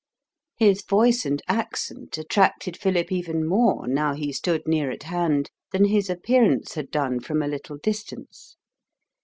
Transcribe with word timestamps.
His 0.57 0.81
voice 0.81 1.27
and 1.27 1.43
accent 1.47 2.17
attracted 2.17 2.75
Philip 2.75 3.11
even 3.11 3.45
more 3.47 3.87
now 3.87 4.15
he 4.15 4.33
stood 4.33 4.63
near 4.67 4.89
at 4.89 5.03
hand 5.03 5.51
than 5.71 5.85
his 5.85 6.09
appearance 6.09 6.73
had 6.73 6.89
done 6.89 7.19
from 7.19 7.43
a 7.43 7.47
little 7.47 7.77
distance. 7.77 8.57